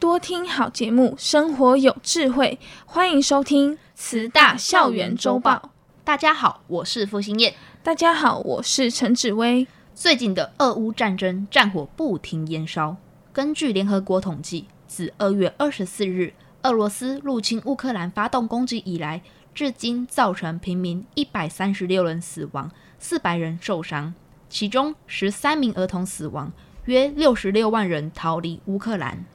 [0.00, 2.58] 多听好节目，生活有智慧。
[2.86, 5.72] 欢迎收听慈大校园周报。
[6.02, 7.54] 大家好，我是傅新燕。
[7.82, 9.68] 大家好，我是陈芷薇。
[9.94, 12.96] 最近的俄乌战争，战火不停燃烧。
[13.30, 16.32] 根据联合国统计，自二月二十四日
[16.62, 19.20] 俄罗斯入侵乌克兰发动攻击以来，
[19.54, 24.14] 至今造成平民一百三十六人死亡，四百人受伤，
[24.48, 26.50] 其中十三名儿童死亡，
[26.86, 29.26] 约六十六万人逃离乌克兰。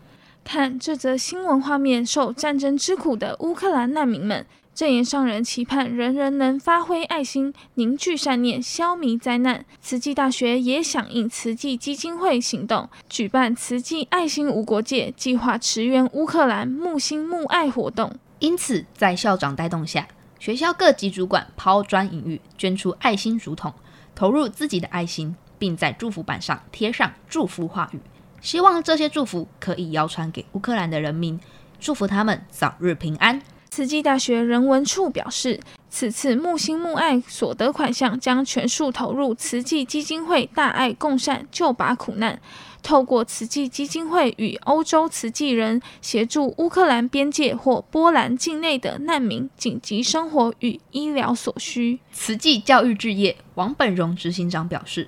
[0.45, 4.45] 看这则新闻画面，受战争之苦的乌克兰难民们，
[4.76, 9.66] 正言上人期盼人人能发挥爱心，凝聚善念，消弭灾难。
[9.81, 18.16] 慈济大学也响应慈济基金会行动，举办慈济爱心无国界计划，驰援乌克兰木心木爱活动。
[18.38, 23.73] 因此，在校长带动下，学校各级主管抛砖引玉，捐出爱心竹筒，
[24.14, 28.00] 投入自己的爱心，并在祝福板上贴上祝福话语。
[28.45, 31.39] 希望这些祝福可以谣传给乌克兰的人民，
[31.79, 33.41] 祝福他们早日平安。
[33.71, 42.39] 慈济大学人文处表示，此次慕心慕爱所得款项将全数投入慈济基金会大爱共善救拔苦难，
[42.83, 51.99] 透过慈济基金会与欧洲慈济人协助乌克兰边界或波兰境内的难民紧急生活与医疗所需。
[52.11, 55.07] 慈济教育置业王本荣执行长表示，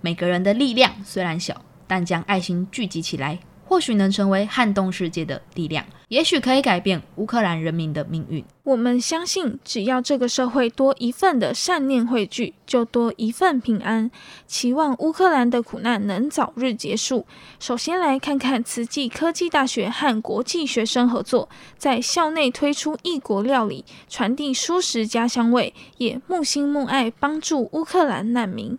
[0.00, 1.60] 每个人的力量虽然小。
[1.86, 8.44] 但将爱心聚集起来，或许能成为撼动世界的力量，也许可以改变乌克兰人民的命运。
[8.62, 14.10] 我们相信，只要这个社会多一份的善念汇聚，就多一份平安。
[14.46, 17.26] 期望乌克兰的苦难能早日结束。
[17.58, 28.78] 首先来看看慈济科技大学和国际学生合作，在校内推出异国料理，传递舒适家乡味，也慕心慕爱帮助乌克兰难民。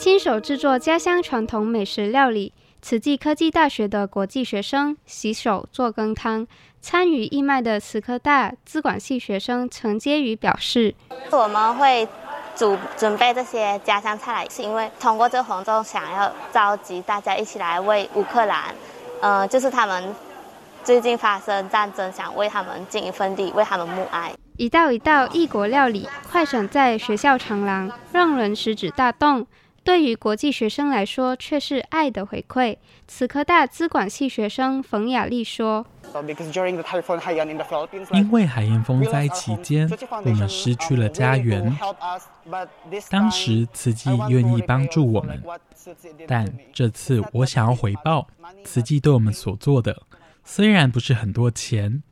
[0.00, 6.46] 亲手制作家乡传统美食料理，慈济科技大学的国际学生洗手做羹汤。
[6.80, 10.94] 参与义卖的慈科大资管系学生陈接宇表示
[11.30, 12.08] ：“我们会
[12.56, 18.74] 准准备这些家乡菜来，是因为通过这个活动，想要召集大家一起来为乌克兰，
[19.20, 20.14] 嗯、呃，就是他们
[20.82, 24.32] 最近发生战争，想为他们尽一份力，为他们默哀。
[24.56, 29.46] 一道一道异国料理，快闪在学校长廊，让人食指大动。”
[29.90, 32.76] 对于国际学生来说，却是爱的回馈。
[33.08, 35.84] 慈科大资管系学生冯雅丽说
[38.14, 39.90] ：“因为海燕风灾期间，
[40.24, 41.76] 我们失去了家园。
[43.10, 45.42] 当时慈济愿意帮助我们，
[46.28, 48.28] 但这次我想要回报
[48.62, 50.02] 慈济对我们所做的，
[50.44, 52.04] 虽然不是很多钱，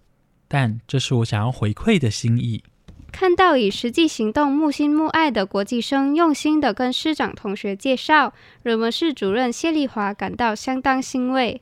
[0.48, 2.64] 但这是我想要回馈的心意。”
[3.10, 8.32] 看到以实际行动慕心慕爱的国际生，用心的跟师长同学介绍，
[8.62, 11.60] 人文室主任谢丽华感到相当欣慰。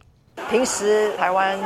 [0.51, 1.59] 平时台湾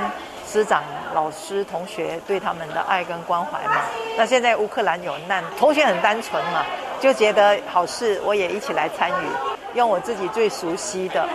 [0.47, 3.83] 师长、老师、同学对他们的爱跟关怀嘛，
[4.17, 6.65] 那现在乌克兰有难，同学很单纯嘛，
[7.01, 11.29] 就觉得好事，我也一起来参与，用我自己最熟悉的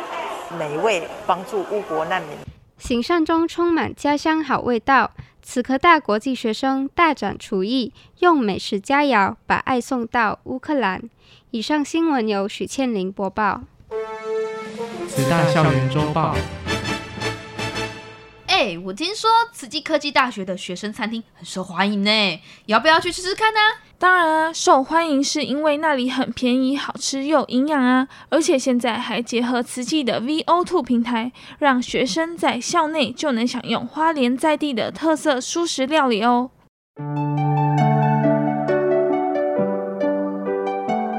[0.58, 2.32] 美味帮助乌国难民。
[2.78, 5.12] 行善中充满家乡好味道。
[5.48, 11.00] 此科大国际学生大展厨艺，用美食佳肴把爱送到乌克兰。
[11.52, 13.62] 以上新闻由许倩玲播报。
[15.08, 16.36] 此大校园周报。
[18.58, 23.60] 哎，我听说慈济科技大学的学生餐厅很受欢迎呢，要不要去吃吃看呢？
[24.00, 28.08] 当然啊，受欢迎是因为那里很便宜、好吃又营养啊！
[28.30, 36.52] 而且现在还结合慈济的 VO2 平台，让学生在校内就能享用花莲在地的特色素食料理哦。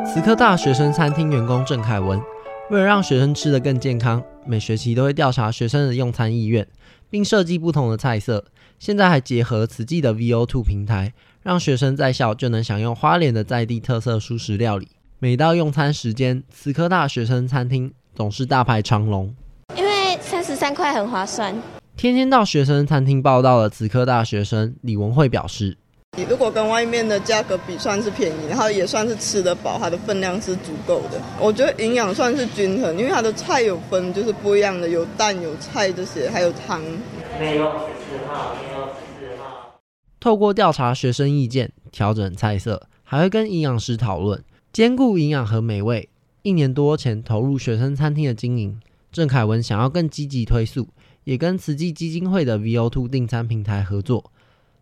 [0.07, 2.19] 慈科大学生餐厅员工郑凯文，
[2.71, 6.67] 为了让学生吃得更健康，每学期都会调查学生的用餐意愿，
[7.17, 8.45] 并设计不同的菜色。
[8.79, 11.15] 现在还结合慈济的 VO2 平台。
[11.43, 14.89] 让学生在校就能享用花莲的在地特色蔬食料理。
[15.19, 19.35] 每到用餐时间，慈科大学生餐厅总是大排长龙。
[19.77, 21.55] 因为三十三块很划算。
[21.97, 25.79] 天天到学生餐厅报道的慈科大学生李文慧表示
[26.25, 31.21] ：“如果跟外面的价格比，算是便宜，然后也算是吃得饱，它的分量是足够的。
[31.41, 36.83] 我觉得营养算是均衡，因为它的菜有分，就是不一样的，有蛋、有菜这些，还有汤。
[37.39, 37.79] 没有十
[38.09, 39.79] 四号，没有十四号。
[40.19, 44.43] 透过调查学生意见，调整菜色，还会跟营养师讨论，
[44.73, 46.09] 兼顾营养和美味。
[46.43, 48.81] 一年多前投入学生餐厅的经营，
[49.13, 50.89] 郑凯文想要更积极推素，
[51.25, 54.31] 也跟慈济基金会的 VO2 订餐平台合作。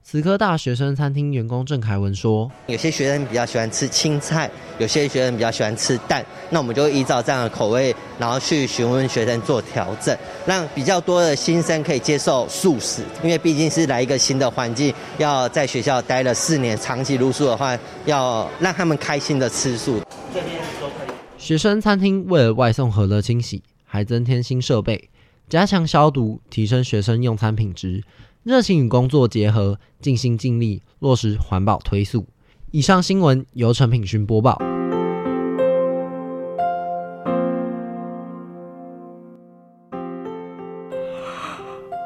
[0.06, 10.14] 慈科大学生餐厅员工郑凯文说：“有些学生比较喜欢吃青菜，有些学生比较喜欢吃蛋，那我们就依照这样的口味，然后去询问学生做调整，
[10.44, 13.02] 让比较多的新生可以接受素食。
[13.22, 20.02] 因为毕竟是来一个新的环境，要在学校待了四年，长期露宿的话，要让他们开心的吃素。
[20.34, 21.14] 这边都可以。
[21.38, 25.08] 学生餐厅为了外送和乐清洗，还增添新设备，
[25.48, 28.04] 加强消毒，提升学生用餐品质。”
[28.44, 32.26] 热情与工作结合，尽心尽力落实环保推速。
[32.72, 34.60] 以上新闻由陈品勋播报。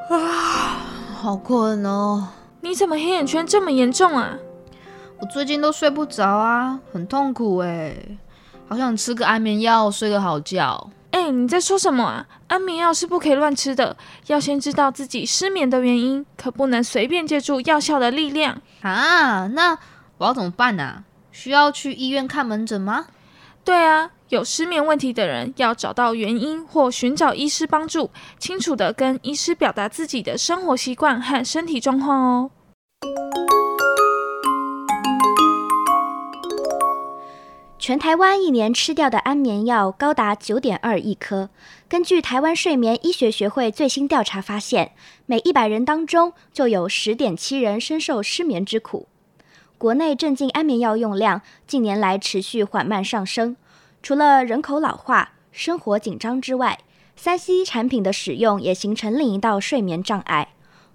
[0.08, 0.78] 啊，
[1.16, 2.28] 好困哦！
[2.60, 4.38] 你怎么黑眼圈这么严重啊？
[5.20, 7.96] 我最近都睡不着啊，很痛苦哎，
[8.68, 10.88] 好想吃个安眠药睡个好觉。
[11.30, 12.26] 你在说什么啊？
[12.48, 13.96] 安眠药是不可以乱吃的，
[14.26, 19.46] 要先知道自己失眠的原因，可不能随便借助药效的力量啊。
[19.48, 19.78] 那
[20.18, 21.04] 我要怎么办呢、啊？
[21.30, 23.06] 需要去医院看门诊吗？
[23.64, 32.50] 对啊，有失眠问题的人要找到原因或寻找医师帮助，清楚的跟医师表达自己的生活习惯和身体状况哦。
[37.88, 41.48] 全台湾一年吃掉的安眠药高达九点二亿颗。
[41.88, 44.92] 根据台湾睡眠医学学会最新调查发现，
[45.24, 49.08] 每一百人当中就有十点七人深受失眠之苦。
[49.78, 53.56] 国内镇静安眠药用量近年来持续缓慢上升，
[54.02, 56.80] 除了人口老化、生活紧张之外
[57.16, 60.48] 三 C 产品的使用也形成另一道睡眠障碍。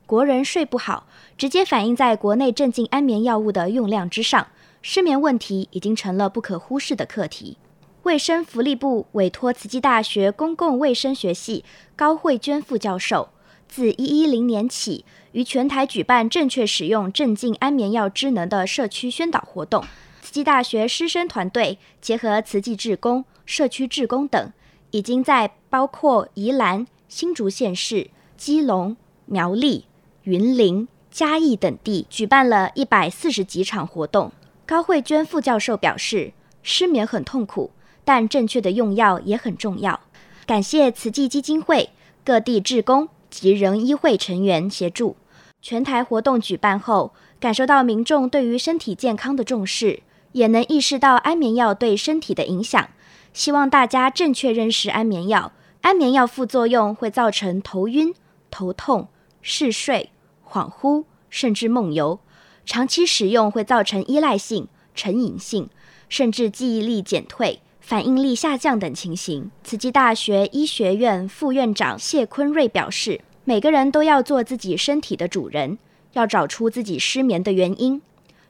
[0.05, 1.07] 国人睡不好，
[1.39, 4.45] 直接反映在国内镇静安眠药物的用量之上。
[4.85, 7.57] 失眠问题已经成了不可忽视的课题。
[8.03, 11.63] 卫生福利部委托慈济大学公共卫生学系
[11.95, 13.29] 高慧娟副教授，
[13.69, 19.85] 自一一零年起，于全台举办正确使用镇静安眠药之能的社区宣导活动。
[20.21, 24.51] 慈济大学师生团队结合慈济志工、社区志工等，
[24.91, 29.85] 已经在包括宜兰、新竹县市、基隆、苗栗、
[30.23, 34.33] 云林、嘉义等地举办了一百四十几场活动。
[34.65, 36.31] 高慧娟副教授表示，
[36.61, 37.71] 失眠很痛苦，
[38.05, 39.99] 但正确的用药也很重要。
[40.45, 41.89] 感谢慈济基金会、
[42.23, 45.17] 各地志工及仁医会成员协助。
[45.61, 50.01] 全台活动举办后，感受到民众对于身体健康的重视，
[50.31, 52.89] 也能意识到安眠药对身体的影响。
[53.33, 55.51] 希望大家正确认识安眠药。
[55.81, 58.13] 安眠药副作用会造成头晕、
[58.49, 59.09] 头痛、
[59.41, 60.11] 嗜睡、
[60.49, 62.19] 恍惚，甚至梦游。
[62.65, 65.69] 长期使用会造成依赖性、成瘾性，
[66.07, 69.51] 甚至记忆力减退、反应力下降等情形。
[69.63, 75.77] 慈济大学医学院副院长谢坤瑞表示，每个人都要做自己身体的主人，
[76.13, 78.01] 要找出自己失眠的原因。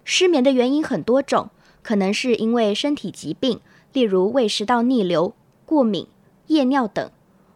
[0.04, 1.50] 失眠的原因很多种，
[1.82, 3.60] 可能是因为身体疾病，
[3.94, 5.34] 例如胃食道逆流、
[5.66, 6.08] 过敏、
[6.48, 7.10] 夜尿等，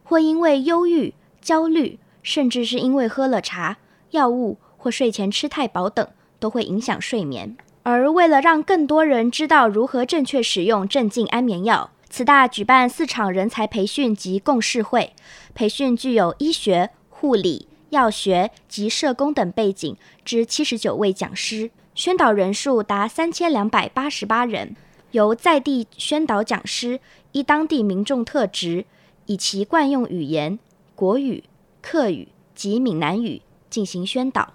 [0.03, 3.77] 或因为忧郁、焦虑，甚至是因为喝了茶、
[4.11, 6.07] 药物或睡前吃太饱等。
[6.39, 7.57] 都会影响睡眠。
[7.83, 15.13] 而为了让更多人知道如何正确使用镇静安眠药，慈大举办四场人才培训及共事会，
[15.55, 24.75] 培训具有医学、护理、药学及社工等背景之七十九位讲师，宣导人数达三千两百八十八人，
[25.11, 26.99] 由在地宣导讲师
[27.31, 28.83] 依当地民众特质，
[29.27, 30.59] 以其惯用语言
[30.93, 31.45] 国语、
[31.81, 34.53] 客语及闽南语进行宣导。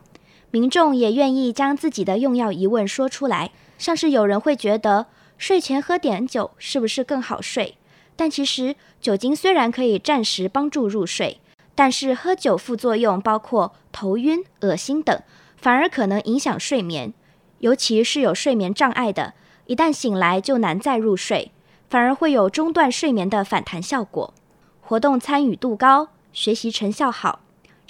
[0.52, 5.06] 民众也愿意将自己的用药疑问说出来，像是有人会觉得
[5.38, 7.78] 睡前喝点酒是不是更好睡？
[8.16, 11.40] 但其实酒精虽然可以暂时帮助入睡，
[11.74, 15.22] 但是喝酒副作用包括头晕、恶心等，
[15.56, 17.14] 反而可能影响睡眠。
[17.60, 19.32] 尤其是有睡眠障碍的，
[19.64, 21.50] 一旦醒来就难再入睡，
[21.88, 24.34] 反而会有中断睡眠的反弹效果。
[24.82, 27.40] 活动参与度高，学习成效好。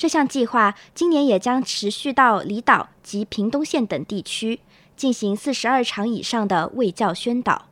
[0.02, 4.58] 这项计划今年也将持续到离岛及屏东县等地区，
[4.96, 7.66] 进行四十二场以上的卫教宣导。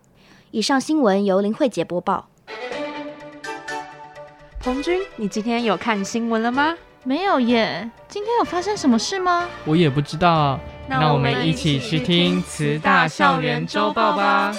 [0.53, 2.29] 以上新闻由林慧杰播报。
[4.61, 6.79] 彭军，你今天有看新闻了吗？
[7.03, 7.91] 没有耶。
[8.07, 9.49] 今天有发生什么事吗？
[9.65, 10.61] 我也不知道。
[10.87, 14.55] 那我们一起去听慈大校园周报吧。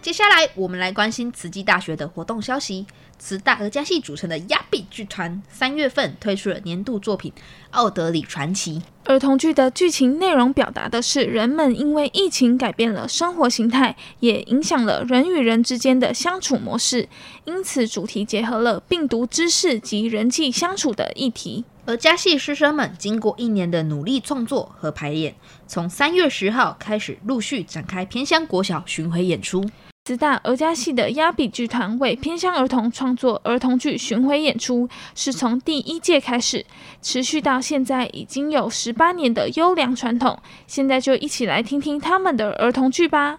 [0.00, 2.86] 接下来，我们来关心慈济大学的活动消息。
[3.24, 7.30] 慈大和家系组成的亚比剧团三月份推出了年度作品
[7.70, 8.80] 《奥德里传奇》。
[9.04, 17.08] 儿童剧的剧情内容表达的是人们因为疫情改变了生活形态，也影响了人与人之间的相处模式。
[17.44, 21.64] 因此，主题结合了病毒知识及人际相处的议题。
[21.86, 25.36] 而家系师生们经过一年的努力创作和排演，
[25.68, 29.64] 从三月十号开始陆续展开偏乡国小巡回演出。
[30.04, 36.66] 慈大儿家系的亚比剧团为偏乡儿童创作儿童剧巡回演出，是从第一届开始，
[37.00, 40.36] 持续到现在已经有十八年的优良传统。
[40.66, 43.38] 现在就一起来听听他们的儿童剧吧。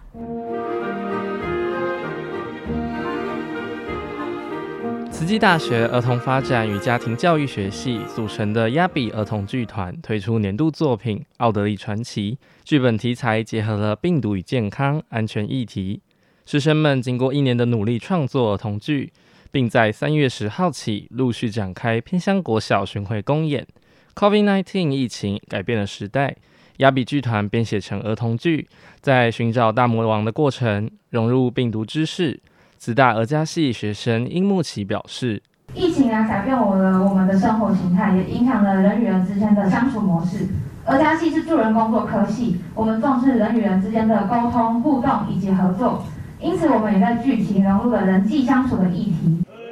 [5.10, 12.32] 慈济大学儿童发展与家庭教育学系组成的亚比儿童剧团推出年度作品《奥德利传奇》，
[12.64, 16.00] 剧本题材结合了病毒与健康安全议题。
[16.46, 19.10] 师生们经过一年的努力创作童剧，
[19.50, 23.66] 并在三月十号起陆续展开偏乡国小巡回公演。
[24.14, 26.36] COVID-19 疫情改变了时代，
[26.76, 28.68] 亚比剧团编写成儿童剧，
[29.00, 32.42] 在寻找大魔王的过程，融入病毒知识。
[32.76, 35.42] 慈大儿家系学生殷木奇表示
[35.74, 40.46] ：“疫情啊，改变我了我们的生活形态，也影响了人与人之间的相处模式。
[40.84, 46.04] 而家系是助人工作科系，我们重视人与人之间的沟通、互动以及合作。”
[46.44, 49.14] 因此，我们也在剧情融入了人际相处的议题。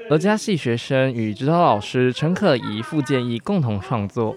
[0.09, 4.35] 而家系学生与指导老师陈可怡、傅建义共同创作，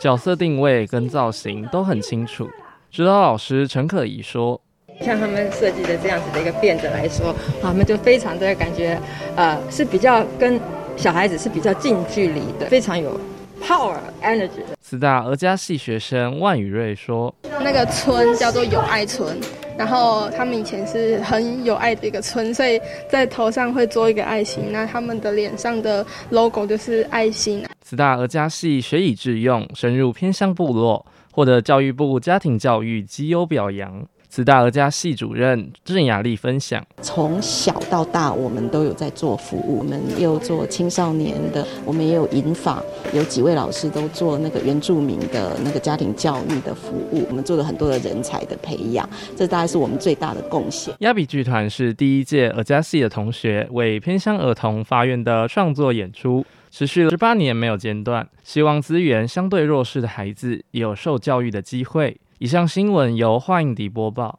[0.00, 2.50] 角色定位跟造型都很清楚。
[2.90, 4.60] 指导老师陈可怡说
[5.00, 9.00] ：“像他们设计的这样子的一个辫子来说，他们就非常的感觉，
[9.36, 10.60] 呃，是比较跟
[10.96, 13.18] 小孩子是比较近距离的，非常有
[13.60, 19.38] power energy 的。”慈大俄家系学生万宇瑞说：“那个村叫做友爱村。”
[19.78, 24.64] 然后他们以前是很有爱的一个村，所以在头上会做一个爱心。
[24.70, 27.64] 那他们的脸上的 logo 就是爱心。
[27.80, 34.04] 慈大俄家系学以致用，深入偏乡部落，获得教育部家庭教育绩优表扬。
[34.30, 42.80] 慈大儿家系主任郑雅丽分享：从小到大，我们都有在做服务，我们也有做青少年的，我们也有银法，
[43.12, 50.94] 有几位老师都做那个原住民的那个家庭教育的服务，我们做了很多的人才的培养，这大概是我们最大的贡献。
[51.00, 62.16] 亚比剧团是第一届儿家系的同学为偏乡儿童发愿的创作演出，持续了十八年没有间断，希望资源相对弱势的孩子也有受教育的机会。
[62.42, 64.38] 以上新闻由华影迪播报。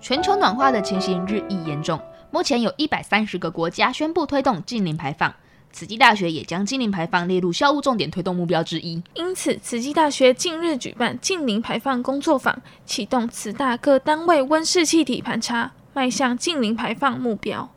[0.00, 5.34] 全球暖化的情形日益严重，目前有一百三十个国家宣布推动净零排放。
[5.72, 9.02] 慈济大学也将净零排放列入校务重点推动目标之一。
[9.14, 17.68] 因此，慈济大学近日举办净零排放工作坊，启动慈大各单位温室气体盘查，迈向净零排放目标。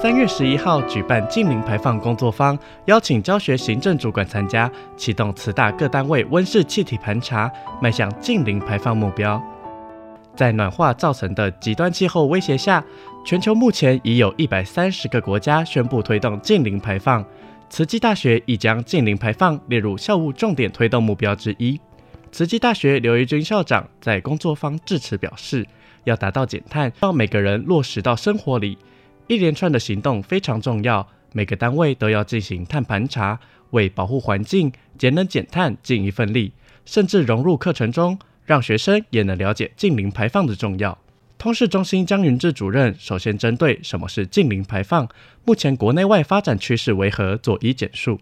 [0.00, 7.50] 三月十一号举办净零排放工作坊，邀请教学行政主管参加，启动慈大各单位温室气体盘查，
[7.82, 9.42] 迈向净零排放目标。
[10.36, 12.84] 在暖化造成的极端气候威胁下，
[13.26, 17.24] 全球目前已有一百三十个国家宣布推动净零排放。
[17.68, 21.80] 慈济大学已将净零排放列入校务重点推动目标之一。
[22.30, 25.66] 慈济大学刘怡君校长在工作坊致辞表示，
[26.04, 28.78] 要达到减碳，让每个人落实到生活里。
[29.28, 33.38] 一连串的行动非常重要，每个单位都要进行碳盘查，
[33.70, 36.52] 为保护环境、节能减碳尽一份力，
[36.86, 40.96] 甚至融入课程中，让学生也能了解净零排放的重要。
[41.36, 45.06] 通识中心江云志主任首先针对什么是净零排放，
[45.44, 48.18] 目前国内外发展趋势为何做一简述。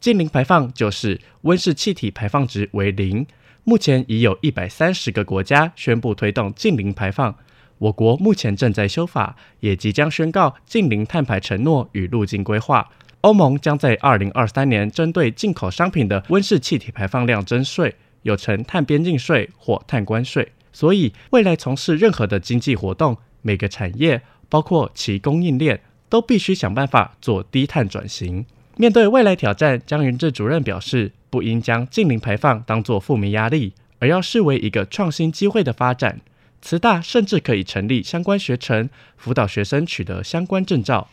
[0.00, 3.26] 净零排放就是温室气体排放值为零，
[3.64, 7.36] 目前已有一百三十个国家宣布推动净零排放。
[7.78, 12.88] 我国目前正在修法，也即将宣告近零碳排承诺与路径规划。
[13.22, 20.52] 欧盟将在二零二三年针对进口商品的温室气体排放量征税，有称碳边境税或碳关税。
[20.72, 28.46] 所以，未来从事任何的经济活动，每个产业，包括其供应链，都必须想办法做低碳转型。
[28.76, 36.20] 面对未来挑战，江云志主任表示，不应将近零排放当作负面压力，而要视为一个创新机会的发展。
[36.66, 41.08] 慈大甚至可以成立相关学程，辅导学生取得相关证照。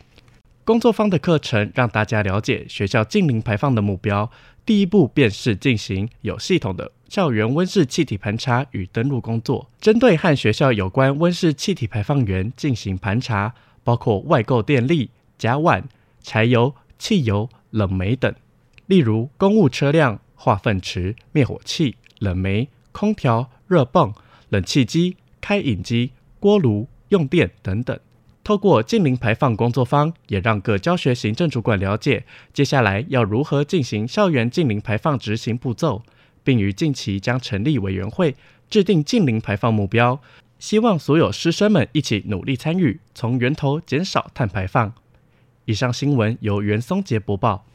[0.63, 4.31] 工作坊的课程让大家了解学校净零排放的目标。
[4.65, 15.83] 第一步便是进行有系统的校园温室气体盘查与登录工作，针对和学校有关温室气体排放源进行盘查，包括外购电力、甲烷、
[16.24, 18.33] 柴油、汽油、冷媒等。
[18.88, 24.12] 例如，公务车辆、化粪池、灭火器、冷媒、空调、热泵、
[24.50, 28.00] 冷气机、开饮机、锅炉、用电等等。
[28.45, 32.23] 透过近零排放工作坊，也让各教学行政主管了解
[32.53, 36.01] 接下来要如何进行校园近零排放执行步骤，
[36.45, 38.38] 并于近期将成立委员会，
[38.69, 40.21] 制定近零排放目标。
[40.59, 44.93] 希望所有师生们一起努力参与，从源头减少碳排放。
[45.65, 47.65] 以上新闻由袁松杰播报。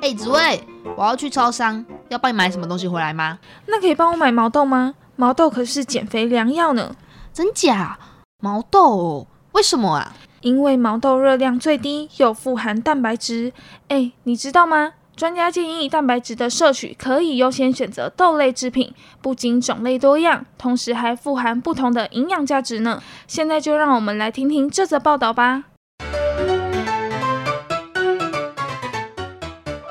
[0.00, 0.60] 哎，紫薇，
[0.96, 3.38] 我要去超商，要帮你买什么东西回来吗？
[3.66, 4.94] 那可以帮我买毛豆吗？
[5.20, 6.94] 毛豆可是减肥良药呢。
[7.32, 7.98] 真假？
[8.40, 10.14] 毛豆哦，为什么啊？
[10.42, 13.52] 因为毛豆热量最低，又富含蛋白质。
[13.88, 14.92] 哎，你知道吗？
[15.16, 23.02] 专家建议蛋白质的摄取可以优先选择豆类制品，不仅种类多样，同时还富含不同的营养价值呢。
[23.26, 25.64] 现在就让我们来听听这则报道吧。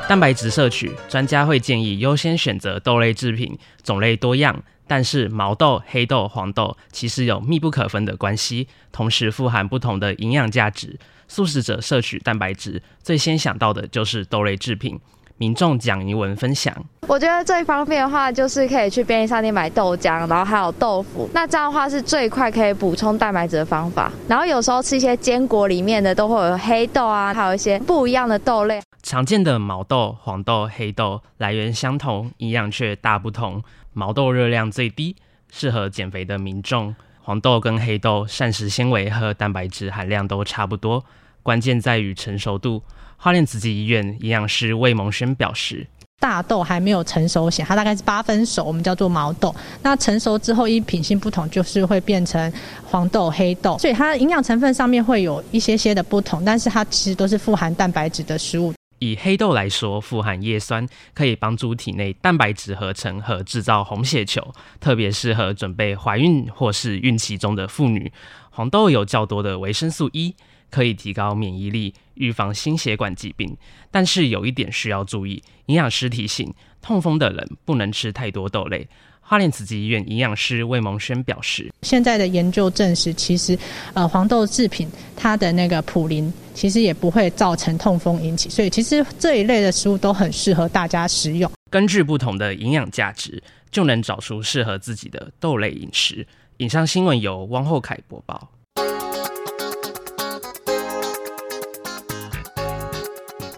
[0.07, 4.63] 蛋白质摄取，专家会建议优先选择豆类制品，种类多样。
[4.88, 10.98] 但是毛豆、黑豆、黄豆其实有密不可分的关系，同时富含不同的营养价值。
[11.27, 15.00] 素食者摄取蛋白质最先想到的就是豆类制品。
[15.39, 16.74] 民众蒋怡文分享：
[17.08, 21.29] 我觉得最方便的话，就是可以去便利商店买豆浆，然后还有豆腐。
[21.32, 24.12] 那这样的话是最快可以补充蛋白质的方法。
[24.27, 28.82] 然后有时候吃一些坚果里面的都会有黑豆啊，还有一些不一样的豆类。
[29.03, 33.62] 常见的毛豆、黄豆、黑豆来源相同，营养却大不同。
[33.98, 35.16] 毛豆热量最低，
[35.51, 41.04] 适合减肥的民众；黄豆跟黑豆膳食纤维和蛋白质含量都差不多，
[41.42, 42.84] 关键在于成熟度。
[43.18, 45.88] 花莲慈济医院营养师魏蒙轩表示：
[46.20, 49.56] 大豆还没有成熟前，它大概是八分熟，我们叫做毛豆。
[49.82, 52.54] 那成熟之后，因品性不同，就是会变成
[52.86, 53.80] 黄豆、黑豆。
[53.80, 58.72] 所以它营养成分上面会有一些些的不同，但是它其实都是富含蛋白质的食物。
[59.00, 68.12] 以黑豆来说，富含叶酸，可以帮助体内蛋白质合成和制造红血球，特别适合准备怀孕或是孕期中的妇女。
[68.50, 70.36] 黄豆有较多的维生素 E。
[70.70, 73.55] 可以提高免疫力，预防心血管疾病。
[73.90, 78.90] 但是有一点需要注意，营养师提醒，痛风的人不能吃太多豆类。
[79.29, 83.59] 花莲慈济医院营养师魏萌轩表示，现在的研究证实，其实
[83.94, 91.51] 呃黄豆制品它的那个普林其实也不会造成痛风引起，所以其实这一类的食物都很适合大家食用。
[91.70, 96.25] 根据不同的营养价值，就能找出适合自己的豆类饮食。
[96.55, 98.50] 以上新闻由汪厚凯播报。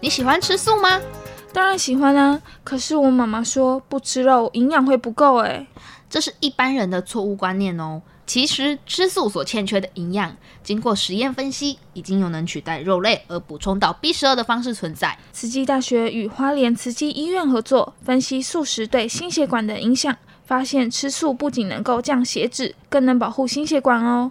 [0.00, 1.00] 你喜欢吃素吗？
[1.52, 2.40] 当然喜欢啊！
[2.62, 5.66] 可是我妈妈说不吃肉营养会不够诶，
[6.08, 8.00] 这是一般人的错误观念哦。
[8.24, 15.18] 其实吃素所欠缺的营养，经过实验分析，已经有能取代肉类而补充到 B 十二的方式存在。
[15.32, 24.30] 慈济大学与花莲慈济医院合作分析素食对心血管的影响，发现吃素不仅能够降血脂，更能保护心血管哦。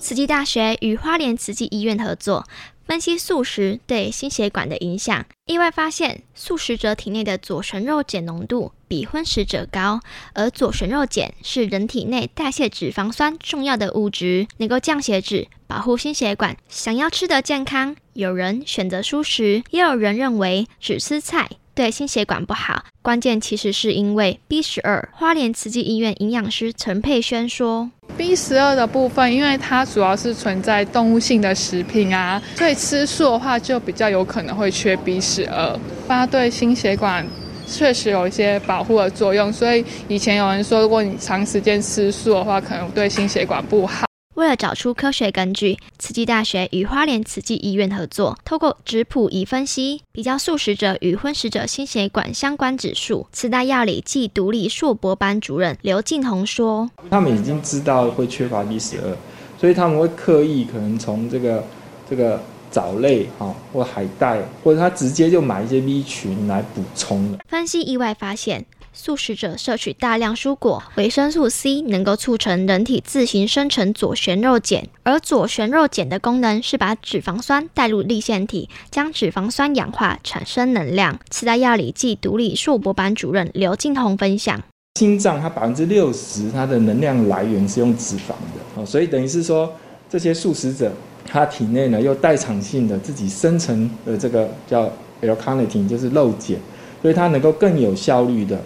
[0.00, 2.44] 慈济大学与花莲慈济医院合作，
[2.88, 5.26] 分析素食对心血管的影响。
[5.44, 10.00] 意外发现，素食者体内的左旋肉碱浓度比荤食者高，
[10.32, 16.56] 而左旋肉碱是人体内代谢脂肪酸重要的物质，能够降血脂，保护心血管。
[16.70, 22.86] 想要吃得健康，有人选择素食，也有人认为只吃菜对心血管不好。
[23.02, 25.10] 关键其实是因为 B 十二。
[25.12, 27.90] 花莲慈济医院营养师陈佩轩说。
[28.18, 35.78] B 十二的部分，因为它主要是存在动物性的食品啊，所以吃素的话就比较有可能会缺 B 十二。
[36.08, 37.24] 它对心血管
[37.64, 44.07] 确实有一些保护的作用，所以以前有人说，如果你长时间吃素的话，可能对心血管不好。
[44.38, 53.26] 为了找出科学根据，慈济大学与花莲慈济医院合作，透过质谱仪分析，比较素食者与荤食者心血管相关指数。
[53.32, 59.16] 慈大药理暨毒理硕博班主任刘敬宏说：“他们已经知道会缺乏 B 十二，
[59.60, 61.64] 所以他们会刻意可能从这个
[62.08, 68.64] 这个藻类哈，或海带，或者他直接就买一些 B 群来补充的。”分析意外发现。
[69.00, 81.16] 素食者摄取大量蔬果，维生素 C 能够促成人体自行生成左旋肉碱，而左旋肉碱的功能是把脂肪酸带入粒线体，将脂肪酸氧化产生能量。
[81.30, 84.60] 慈大药理暨毒理硕博班主任刘敬宏分享：
[84.98, 89.72] 心脏它百分之六十它的能量来源是用脂肪的，哦，所以等于是说
[90.10, 90.92] 这些素食者
[91.24, 96.56] 他体内呢又代偿性的自己生成的这个叫 L-carnitine，就是肉碱，
[97.00, 98.60] 所以它能够更有效率的。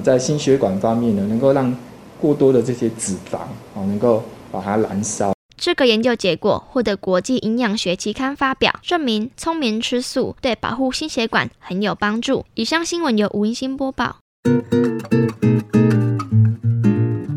[0.00, 1.74] 在心血管方面呢，能够让
[2.20, 3.38] 过多的这些脂肪
[3.74, 5.32] 哦，能够把它燃烧。
[5.56, 12.44] 这个研究结果获得国际营养学期刊发表，证明聪明吃素对保护心血管很有帮助。
[12.54, 14.16] 以上新闻由吴英新播报。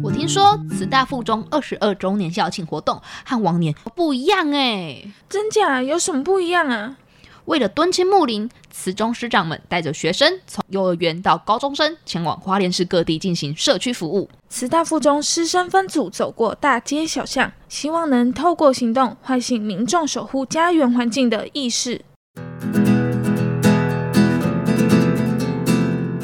[0.03, 5.83] 我听说慈大附中二十二周年校庆活动和往年不一样哎，真假？
[5.83, 6.97] 有什么不一样啊？
[7.45, 14.27] 为了敦亲睦邻，慈中师长们带着学生从幼儿园到高中生，前往花莲市各地进行社区服务。
[14.49, 22.01] 慈大附中师生分组走过大街小巷，希望能透过行动唤醒民众守护家园环境的意识。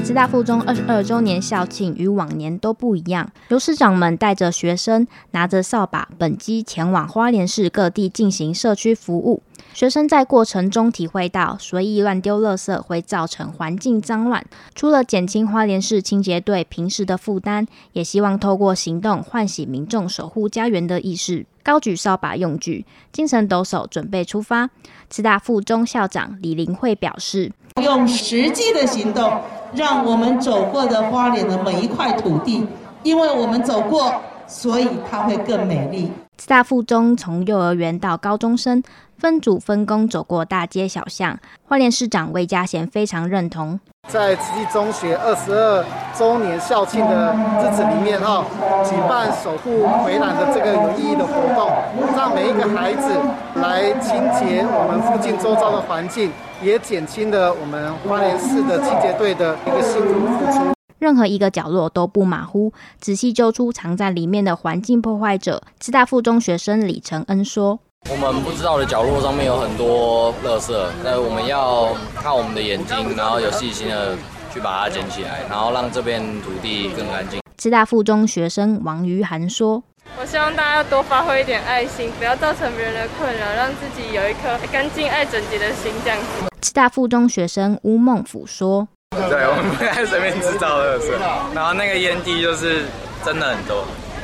[0.04, 9.44] 慈大附中二十二周年校庆与往年都不一样，由师长们带着学生，拿着扫把、本机前往花莲市各地进行社区服务。
[9.74, 21.46] 学生在过程中体会到随意乱丢垃圾会造成环境脏乱，除了减轻花莲市清洁队平时的负担，也希望透过行动唤醒民众守护家园的意识。
[21.64, 24.70] 高举扫把用具，精神抖擞，准备出发。
[25.10, 29.42] 慈大附中校长李玲慧表示：“用实际的行动，
[29.74, 32.66] 让我们走过的花莲的每一块土地，
[33.04, 34.14] 因为我们走过，
[34.48, 38.84] 所以它会更美丽。”四大附中从幼儿园到高中生。
[39.22, 43.80] 分组分工走过大街小巷，花莲市长魏家贤非常认同。
[44.10, 45.86] 在慈济中学二十二
[46.18, 48.44] 周年校庆的日子里面，哈，
[48.84, 51.70] 举办守护洄澜的这个有意义的活动，
[52.18, 53.14] 让每一个孩子
[53.62, 60.81] 来清洁我们附近周遭的环境，也减轻了我们花莲市的清洁队的一个辛苦付出。
[61.02, 65.60] 任何一个角落都不马虎，仔细揪出藏在里面的环境破坏者。
[65.82, 67.80] 师大附中学生李承恩说。
[68.08, 70.72] 我们不知道的角落上面有很多垃圾，
[71.04, 74.16] 那我们要靠我们的眼睛，然后有细心的
[74.54, 77.42] 去把它捡起来，然后让这片土地更干净。
[77.60, 79.84] 师大附中学生王于涵说
[80.22, 86.26] ：“我希望大家多发挥一点爱心，不要造成别人的困扰，让自己有一颗干净爱整洁的心。”这样子。
[86.62, 91.12] 师大附中学生吴孟甫说：“对，我们不该随便制造垃圾，
[91.54, 92.86] 然后那个烟蒂就是
[93.26, 93.84] 真的很多。”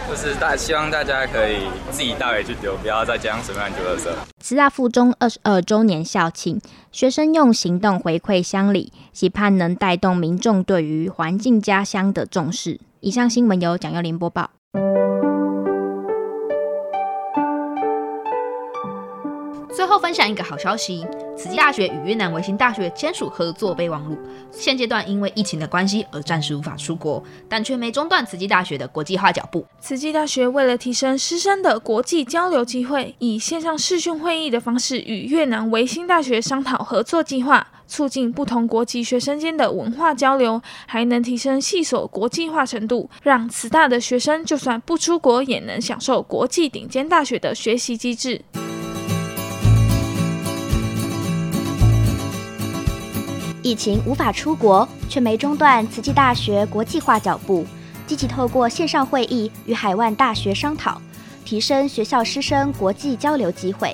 [0.09, 4.07] 就是大希望大家可以自己带回去丢，不要在街上随便丢垃圾。
[4.41, 6.61] 师大附中二十二周年校庆，
[6.93, 12.79] 学生用行动回馈乡里，期盼能带动民众对于环境家乡的重视。
[13.01, 14.49] 以上新闻由蒋佑林播报。
[19.77, 21.05] 最后分享一个好消息：
[21.37, 24.17] 慈济大学与越南维新大学签署合作备忘录。
[24.51, 29.63] 现阶段因为疫情的关系而暂时无法出国，但却没中断慈济大学的国际化脚步。
[29.79, 48.41] 慈济大学为了提升师生的国际交流机会，以线上视讯会议的方式与越南维新大学商讨合作计划，促进不同国籍学生间的文化交流，还能提升系所国际化程度，让慈大的学生就算不出国，也能享受国际顶尖大学的学习机制。
[53.67, 57.65] 疫情无法出国，却没中断慈济大学国际化脚步，
[58.05, 61.01] 积极透过线上会议与海外大学商讨，
[61.43, 63.93] 提升学校师生国际交流机会。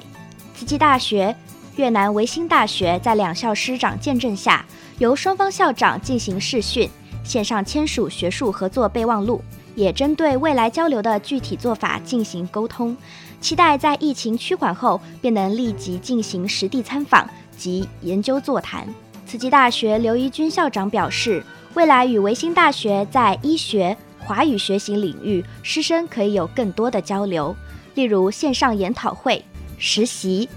[0.55, 1.35] 慈济大学、
[1.75, 4.63] 越南维新大学在两校师长见证下，
[4.99, 6.87] 由双方校长进行视讯，
[7.23, 9.41] 线上签署学术合作备忘录，
[9.73, 12.95] 也针对未来交流的具体做法进行沟通，
[13.41, 18.87] 期待在疫情趋缓后，便能立即进行实地参访及研究座谈。
[19.25, 27.55] 慈济大学刘怡君校长表示，未来与维新大学在医学、华语学习领域，师生可以有更多的交流，
[27.95, 29.43] 例如线上研讨会、
[29.79, 30.47] 实习、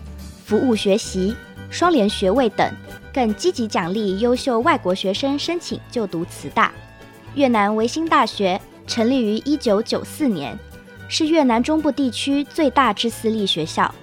[0.45, 1.35] 服务学习、
[1.71, 2.71] 双联学位等，
[3.15, 6.71] 更积极奖励优秀外国学生申请就读慈大。
[7.35, 10.59] 越南维新大学成立于一九九四年，
[11.09, 13.95] 是越南中部地区最大之私立学校，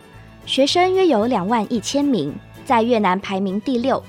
[0.47, 2.33] 学生约有两万一千名，
[2.65, 4.03] 在越南排名第六。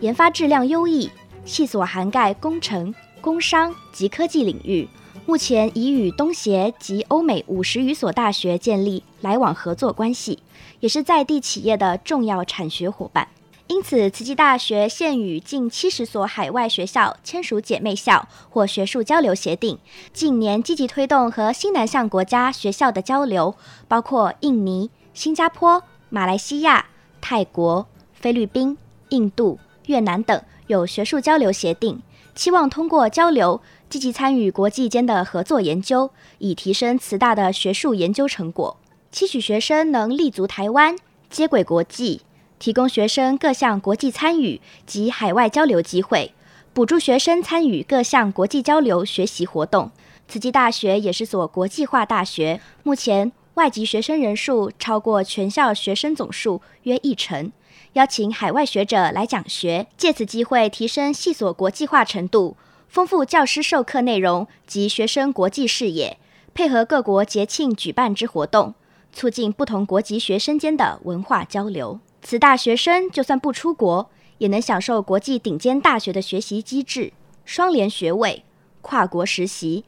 [0.00, 1.10] 研发质量优异，
[1.44, 4.88] 系所涵盖工程、工商及科技领域，
[5.26, 10.38] 目前已与东协及欧美五十余所大学建立来往合作关系，
[10.80, 13.28] 也是在地企业的重要产学伙伴。
[13.66, 19.78] 因此，慈济大学现与近七十所海外学校签署姐妹校或学术交流协定，
[20.14, 23.54] 近年积极推动和新南向国家学校的交流，
[23.86, 26.86] 包括印尼、新加坡、马来西亚、
[27.20, 28.76] 泰国、菲律宾、
[29.10, 29.58] 印度。
[29.90, 32.00] 越南等有学术交流协定，
[32.36, 38.76] 期望通过交流，积极参与国际间的合作研究，以提升慈大的学术研究成果。
[39.10, 40.96] 期许学生能立足台湾，
[41.28, 42.22] 接轨国际，
[42.60, 46.32] 提供学生各项国际参与及海外交流机会，
[46.72, 49.90] 补助学生参与各项国际交流学习活动。
[50.28, 57.52] 慈济大学也是所国际化大学，目前外籍学生人数超过全校学生总数约一成，
[57.92, 62.56] 邀请海外学者来讲学，借此机会提升系所国际化程度，
[62.88, 66.16] 丰富教师授课内容及学生国际视野，
[66.54, 68.72] 配合各国节庆举办之活动，
[69.12, 72.00] 促进不同国籍学生间的文化交流。
[72.22, 77.12] 此大学生就算不出国，也能享受国际顶尖大学的学习机制，
[77.44, 78.42] 双联学位、
[78.80, 79.84] 跨国实习。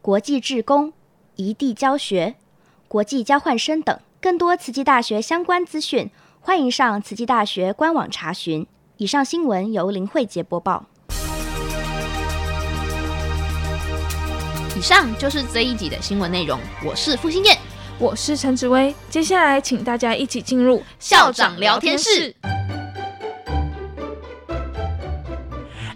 [0.00, 0.92] 国际志工、
[1.34, 2.36] 异地教学、
[2.88, 6.08] 国际交换生等更多慈济大学相关资讯，
[6.40, 8.64] 欢迎上慈济大学官网查询。
[8.98, 10.84] 以上新闻由林慧杰播报。
[14.76, 16.60] 以上就是这一集的新闻内容。
[16.84, 17.58] 我是傅新燕，
[17.98, 18.94] 我是陈芷薇。
[19.10, 22.34] 接下来，请大家一起进入校长聊天室。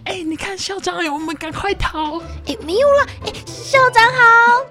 [0.04, 2.18] 哎，你看校长，我们赶快逃！
[2.46, 3.06] 哎，没有了。
[3.26, 4.66] 哎，校长好。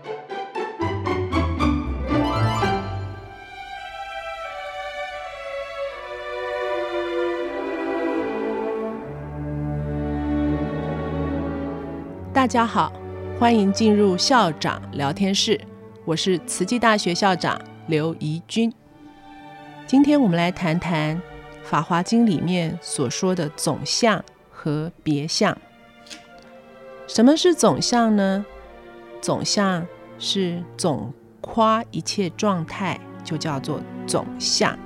[12.39, 12.93] 大家好，
[13.37, 15.59] 欢迎进入校长聊天室。
[16.05, 18.73] 我是慈济大学校长刘怡君。
[19.85, 21.17] 今天我们来谈谈
[21.63, 24.23] 《法华经》里面所说的总相。
[24.49, 25.57] 和别相，
[27.07, 28.45] 什么是总相呢？
[29.19, 29.85] 总相
[30.17, 34.79] 是总夸一切状态，就叫做总相，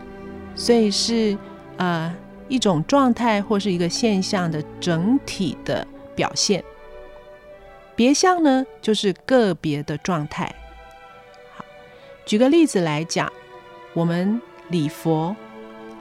[0.56, 1.38] 所以是
[1.78, 2.12] 呃
[2.48, 5.86] 一种状态或是一个现象的整体的
[6.16, 6.64] 表现。
[7.96, 10.54] 别相呢，就是个别的状态。
[11.56, 11.64] 好，
[12.26, 13.32] 举个例子来讲，
[13.94, 15.36] 我们礼佛，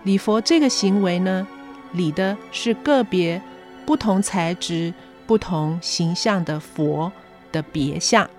[0.05, 1.47] 礼佛这个行为呢，
[1.93, 3.41] 礼的是个别。
[3.85, 4.95] 不同材质、
[5.27, 7.11] 不同形象的佛
[7.51, 8.31] 的别相，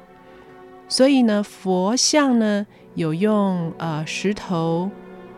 [0.88, 4.90] 所以呢，佛像呢有用呃石头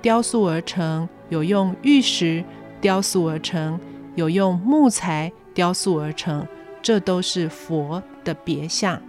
[0.04, 2.46] 雕塑而成，有用玉石
[2.80, 3.80] 雕塑而成，
[4.14, 6.48] 有用木材雕塑而成，
[6.86, 9.02] 这都是佛的别相。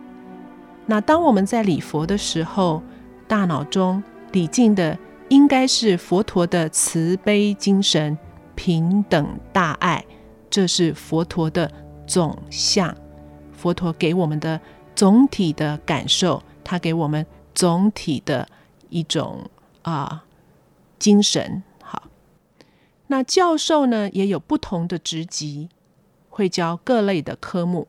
[0.86, 2.82] 那当我们在礼佛的时候，
[3.28, 8.16] 大脑中礼敬的应该是佛陀的慈悲精神、
[8.54, 10.02] 平等大爱。
[10.48, 11.70] 这是佛陀的
[12.06, 12.96] 总相，
[13.52, 14.58] 佛陀给我们的
[14.94, 18.48] 总体的感受，他给我们总体的
[18.88, 19.50] 一种
[19.82, 20.24] 啊
[20.98, 21.62] 精神。
[21.82, 22.04] 好，
[23.08, 25.68] 那教授呢也有不同的职级，
[26.36, 27.88] 会教各类的科目，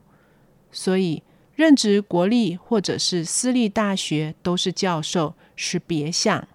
[0.71, 1.21] 所以
[1.53, 6.47] 任职国立或者是私立大学都是教授，是别项。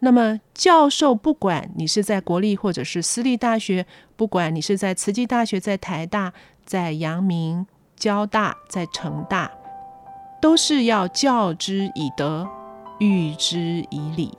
[0.00, 6.32] 那么，教授不管你是在国立或者是私立大学，不管你是在慈济大学、在台大、
[6.66, 7.64] 在阳明、
[7.96, 9.52] 交大、在成大，
[10.42, 12.48] 都是要教之以德，
[12.98, 14.36] 育之以礼，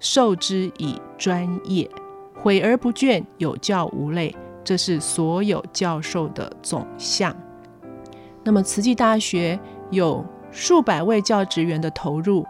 [0.00, 1.88] 授之以专业，
[2.42, 4.34] 诲而不倦，有教无类。
[4.62, 7.34] 这是所有教授的总项。
[8.42, 9.58] 那么，慈济大学
[9.90, 12.46] 有数百位教职员的投入。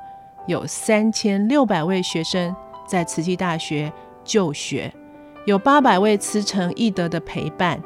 [0.46, 2.57] 有三千六百位学生
[2.88, 3.92] 在慈济大学
[4.25, 4.92] 就学，
[5.44, 7.81] 有八百位慈诚义德的陪伴，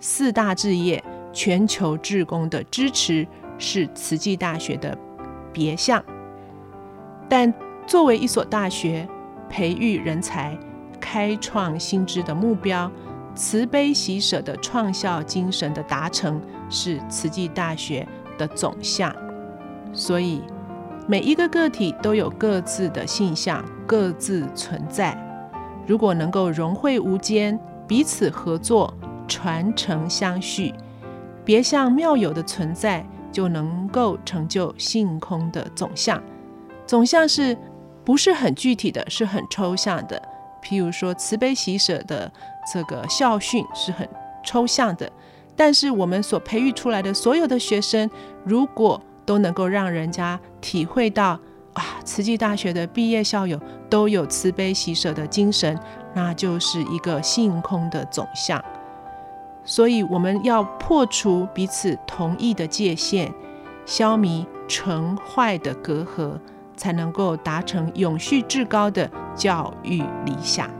[0.00, 3.26] 四大志业、全球志工的支持，
[3.58, 4.98] 是慈济大学的
[5.52, 6.04] 别项。
[7.28, 7.54] 但
[7.86, 9.08] 作为一所大学，
[9.48, 10.58] 培育人才、
[11.00, 12.90] 开创新知的目标，
[13.40, 19.10] 慈悲喜舍的创校精神的达成，是慈济大学的总相。
[19.94, 20.42] 所以。
[21.08, 25.16] 每一个个体都有各自的性相，各自存在。
[25.84, 28.94] 如果能够融会无间，彼此合作，
[29.26, 30.72] 传承相续，
[31.44, 36.22] 别像妙有的存在，就能够成就性空的总相。
[36.86, 37.56] 总相是
[38.04, 40.22] 不是很具体的，是很抽象的。
[40.62, 42.30] 譬如说慈悲喜舍的
[42.72, 44.08] 这个校训是很
[44.44, 45.10] 抽象的，
[45.56, 48.08] 但是我们所培育出来的所有的学生，
[48.44, 51.38] 如果都能够让人家体会到
[51.74, 55.78] 啊，慈济大学的毕业校友都有慈悲喜舍的精神，
[56.14, 58.62] 那就是一个性空的总相。
[59.64, 63.32] 所以我们要破除彼此同意的界限，
[63.84, 66.32] 消弭成坏的隔阂，
[66.76, 70.79] 才能够达成永续至高的教育理想。